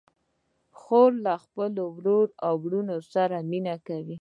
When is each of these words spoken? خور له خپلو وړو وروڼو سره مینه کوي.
خور 0.79 1.11
له 1.25 1.33
خپلو 1.43 1.83
وړو 1.95 2.19
وروڼو 2.63 2.97
سره 3.13 3.37
مینه 3.49 3.75
کوي. 3.87 4.09